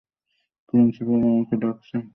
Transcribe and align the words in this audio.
Principal 0.69 1.19
আপনাকে 1.23 1.55
ডাকছেন। 1.63 2.01